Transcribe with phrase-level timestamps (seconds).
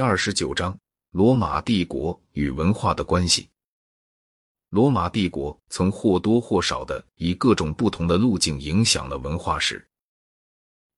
[0.00, 0.74] 第二十九章：
[1.10, 3.50] 罗马帝国与文化的关系。
[4.70, 9.86] 罗马帝国曾或多或少的以各种不同的路径影响了文化史。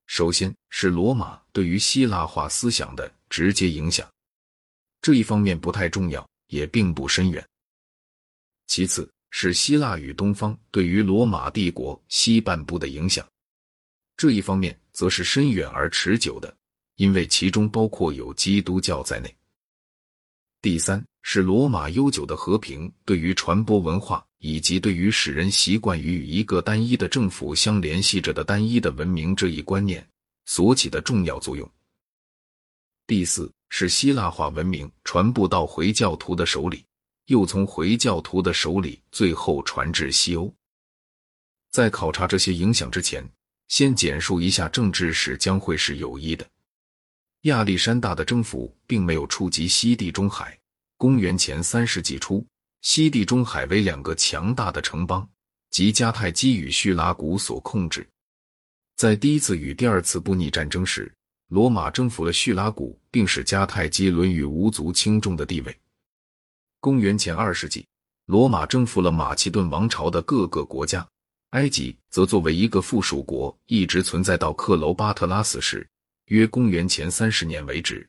[0.07, 4.09] 首先是罗马对于希腊化思想的直接影响，
[5.00, 7.45] 这一方面不太重要，也并不深远。
[8.69, 13.29] 其次是希腊与东方对于罗马帝国西半部的影响，
[14.17, 16.57] 这一方面则是深远而持久的。
[16.96, 19.35] 因为其中包括有基督教在内。
[20.61, 30.07] 第三是罗马悠久的和平对于传播文化以及对于使人习惯于与一个单一的政府相联系着的单一的文明这一观念
[30.45, 31.68] 所起的重要作用。
[33.06, 36.84] 第四是希腊化文明传播到回教徒的手里，
[37.27, 40.53] 又从回教徒的手里最后传至西欧。
[41.70, 43.29] 在考察这些影响之前，
[43.69, 46.49] 先简述一下政治史将会是有益的。
[47.43, 50.57] 亚历山大的征服并没有触及西地中海。
[50.97, 52.47] 公元前三世纪初，
[52.83, 55.29] 西地中海为两个强大的城邦，
[55.71, 58.09] 即迦太基与叙拉古所控制。
[58.97, 61.12] 在第一次与第二次布匿战争时，
[61.49, 65.77] 罗马征服了叙拉古，并使迦太基沦于无足轻重的地位。
[66.79, 67.84] 公元前二世纪，
[68.27, 71.05] 罗马征服了马其顿王朝的各个国家，
[71.51, 75.84] 埃及则作为一个附属国，一直存在到克罗巴特拉死时。
[76.33, 78.08] 约公元前三十年为止，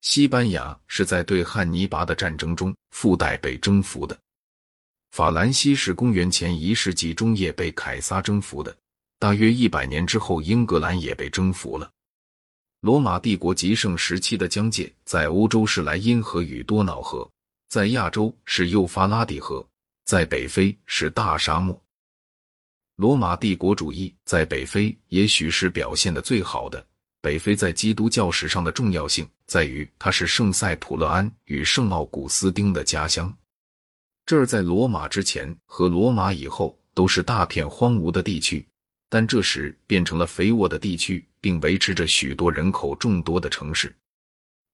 [0.00, 4.18] 西班牙是在对汉尼拔的战争中附带被征服的。
[5.10, 8.74] 法兰西是公元前一世纪中叶被凯撒征服的。
[9.18, 11.90] 大约一百年之后，英格兰也被征服了。
[12.80, 17.30] 罗马帝国极盛时期的疆界在欧洲是莱茵河与多瑙河，
[17.68, 19.62] 在亚洲是幼发拉底河，
[20.06, 21.78] 在北非是大沙漠。
[22.94, 26.86] 罗马帝国主义在北非也许是表现的最好的。
[27.26, 33.36] 北非在基督教史上的重要性在于，它是圣塞普勒安与圣奥古斯丁的家乡。
[34.24, 38.64] 这儿在罗马之前和罗马以后都是大片荒芜的地区，
[39.08, 43.92] 但这时变成了肥沃的地区，并维持着许多人口众多的城市。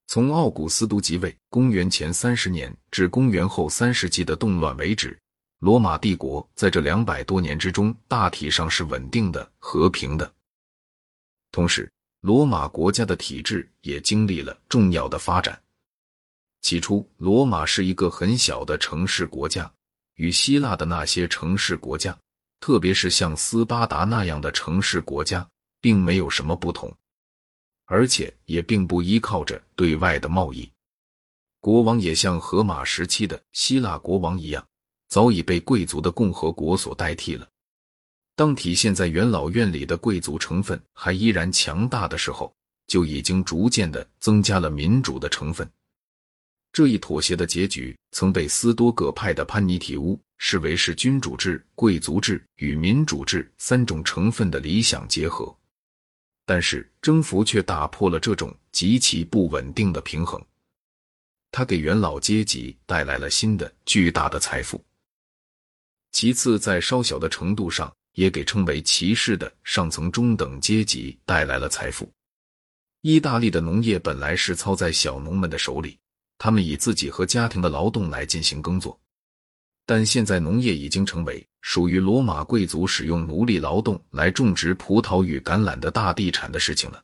[0.08, 5.18] 从奥古斯都即位（公元前三十年）至公元后三世纪的动乱为止，
[5.60, 10.30] 罗马帝国在这两百多年之中大体上是稳定的、和平的，
[11.50, 11.90] 同时。
[12.22, 15.60] 罗马国家的体制也经历了重要的发展。
[16.60, 19.68] 起初，罗马是一个很小的城市国家，
[20.14, 22.16] 与希腊的那些城市国家，
[22.60, 25.44] 特别是像斯巴达那样的城市国家，
[25.80, 26.96] 并没有什么不同，
[27.86, 30.70] 而且也并不依靠着对外的贸易。
[31.58, 34.64] 国王也像荷马时期的希腊国王一样，
[35.08, 37.48] 早已被贵族的共和国所代替了。
[38.42, 42.52] 当体现在元老院里的贵族成分还依然强大的时候，
[42.88, 45.70] 就已经逐渐的增加了民主的成分。
[46.72, 55.56] 这一妥协的结局曾被斯多葛派的潘尼提乌视为是君主制、贵族制与民主制三种成分的理想结合。
[56.44, 60.44] 但是征服却打破了这种极其不稳定的平衡，
[61.52, 64.84] 它给元老阶级带来了新的巨大的财富。
[66.10, 67.94] 其次，在稍小的程度上。
[68.14, 72.10] 也给称为骑士的上层中等阶级带来了财富。
[73.00, 75.98] 意大利的农业本来是操在小农们的手里，
[76.38, 78.98] 他们以自己和家庭的劳动来进行耕作。
[79.84, 87.02] 但现在农业已经成为属于罗马贵族使用奴隶劳动来种植葡萄与橄榄的大地产的事情了。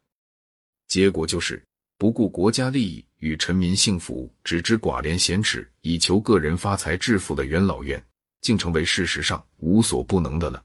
[0.86, 1.60] 结果就是
[1.98, 8.00] 不顾国家利益与臣民幸福，只知寡廉鲜耻，以求个人发财致富的元老院，
[8.40, 10.62] 竟成为事实上无所不能的了。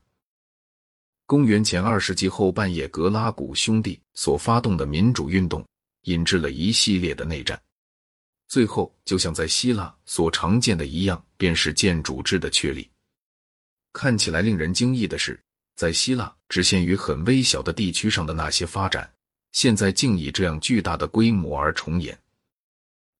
[1.26, 5.66] 公元前二世纪后半叶，格拉古兄弟所发动的民主运动，
[6.04, 7.60] 引致了一系列的内战。
[8.50, 12.90] 最后，就像在希腊所常见的一样，便是建主制的确立。
[13.94, 15.40] 看起来令人惊异的是，
[15.76, 19.10] 在希腊只限于很微小的地区上的那些发展，
[19.54, 22.20] 现在竟以这样巨大的规模而重演。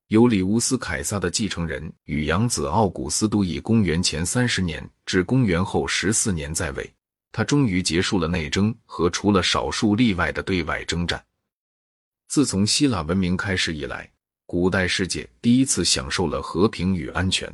[0.10, 6.94] 尤里乌斯·凯撒的继承人与养子奥古斯都以公元前三十年至公元后十四年在位。
[7.34, 11.22] 他终于结束了内争和除了少数例外的对外征战。
[12.28, 14.10] 自从希腊文明开始以来，
[14.46, 17.52] 古代世界第一次享受了和平与安全。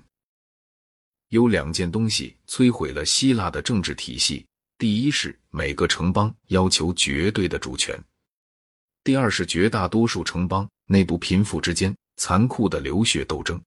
[1.30, 4.46] 有两件东西摧毁了希腊的政治体系：
[4.78, 7.98] 第一是每个城邦要求绝对的主权；
[9.02, 13.62] 第二是绝大多数城邦内部贫富之间残酷的流血斗争。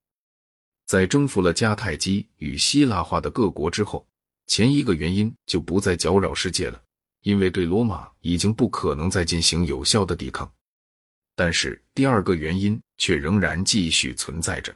[0.85, 4.07] 在征服了迦太基与希腊化的各国之后。
[4.47, 6.83] 前一个原因就不再搅扰世界了，
[7.23, 10.51] 因为对罗马已经不可能再进行有效的抵抗。
[11.35, 14.75] 但是第二个原因却仍然继续存在着。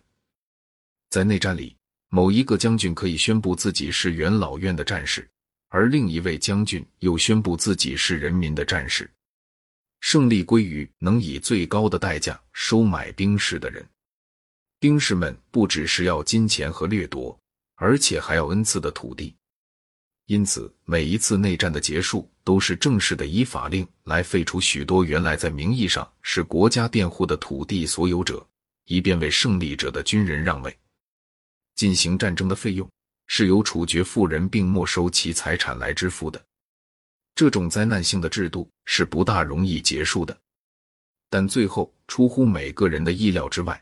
[1.10, 1.76] 在内战里，
[2.08, 5.28] 某一个将军可以宣布自己是元老院的战士，
[5.68, 9.10] 而另一位将军又宣布自己是人民的战士。
[10.00, 13.86] 胜利归于能以最高的代价收买兵士的人。
[14.78, 17.38] 兵士们不只是要金钱和掠夺，
[17.74, 19.34] 而且还要恩赐的土地。
[20.26, 28.44] 因此，每一次内战的结束，都是正式的以法令来废除许多原来在名义上是国家佃户的土地所有者，
[28.86, 30.76] 以便为胜利者的军人让位。
[31.76, 32.90] 进行战争的费用
[33.28, 36.44] 是由处决富人并没收其财产来支付的。
[37.36, 40.36] 这种灾难性的制度是不大容易结束的，
[41.30, 43.80] 但最后出乎每个人的意料之外，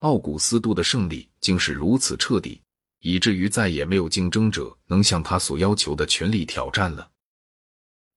[0.00, 2.60] 奥古斯都的胜利竟是如此彻底。
[3.06, 7.08] 以至于再也没有竞争者能向他所要求的权力挑战了。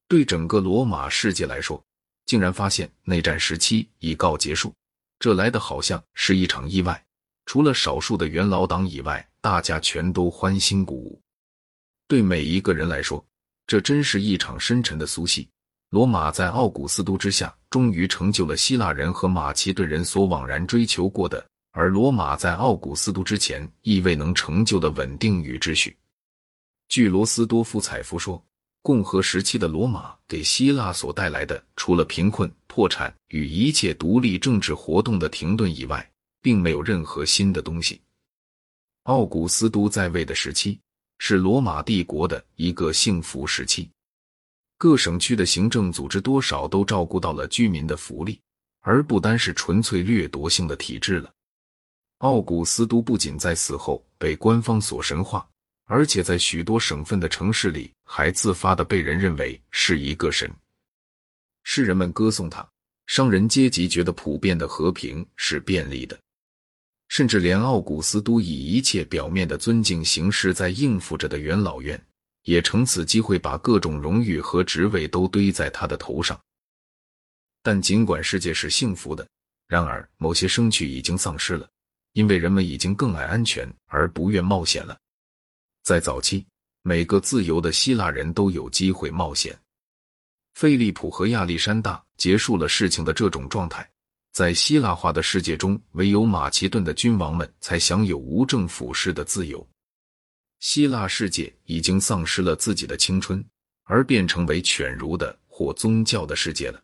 [0.08, 1.80] 对整个罗马世界来说，
[2.26, 4.74] 竟然发现内战时期已告结束，
[5.20, 7.06] 这来的好像是一场意外。
[7.46, 11.22] 除了少数的元老党以外，大家全都欢欣鼓舞。
[12.08, 13.24] 对每一个人来说，
[13.68, 15.48] 这真是一场深沉的苏戏。
[15.92, 21.48] 罗马在奥古斯都之下，终于成就了希腊人和马其顿人所枉然追求过的。
[21.72, 25.96] 而罗马在奥古斯都之前亦未能成就的稳定与秩序。
[26.88, 28.44] 据罗斯多夫采夫说，
[28.82, 36.12] 共和时期的罗马给希腊所带来的，除了贫困、破产与一切独立政治活动的停顿以外，
[36.42, 38.02] 并没有任何新的东西。
[39.04, 40.80] 奥古斯都在位的时期
[41.20, 43.90] 是罗马帝国的一个幸福时期，
[44.78, 48.40] 各省区的行政组织多少都照顾到了居民的福利，
[48.80, 51.32] 而不单是纯粹掠夺性的体制了。
[52.20, 55.48] 奥古斯都不仅在死后被官方所神化，
[55.86, 60.52] 而且在许多省份的城市里还自发的被人认为是一个神。
[61.64, 62.68] 世人们歌颂他，
[63.08, 66.20] 商人阶级觉得普遍的和平是便利的，
[67.08, 72.02] 甚至连奥古斯都以一切表面的尊敬形式在应付着的元老院，
[72.44, 76.38] 也乘此机会把各种荣誉和职位都堆在他的头上。
[77.64, 79.26] 但尽管世界是幸福的，
[79.68, 81.66] 然而某些生趣已经丧失了。
[82.20, 85.00] 因为人们已经更爱安全而不愿冒险了。
[85.84, 86.46] 在早期，
[86.82, 89.58] 每个自由的希腊人都有机会冒险。
[90.54, 93.90] 菲利普和亚历山大结束了事情的这种状态。
[94.34, 99.66] 在希腊化的世界中，唯有马其顿的君王们才享有无政府式的自由。
[100.60, 103.42] 希腊世界已经丧失了自己的青春，
[103.86, 106.84] 而变成为犬儒的或宗教的世界了。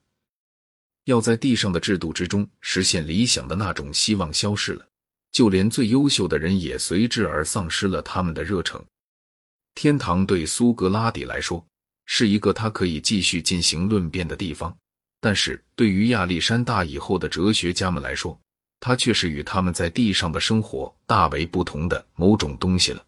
[1.04, 4.88] 要在地上的制度之中实现理想的那种希望消失了。
[5.36, 8.82] 就连最优秀的人也随之而丧失了他们的热诚。
[9.74, 11.62] 天堂对苏格拉底来说
[12.06, 14.74] 是一个他可以继续进行论辩的地方，
[15.20, 18.40] 但是对于亚历山大以后的哲学家们来说，
[18.80, 23.06] 他却是与他们在地上的生活大为不同的某种东西了。